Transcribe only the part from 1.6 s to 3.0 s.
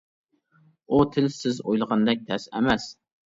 ئويلىغاندەك تەس ئەمەس.